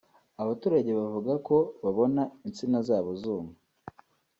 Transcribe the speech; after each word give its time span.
Abaturage 0.41 0.91
bavuga 0.99 1.33
ko 1.47 1.55
babona 1.83 2.21
insina 2.47 2.79
zabo 2.87 3.11
zuma 3.21 3.51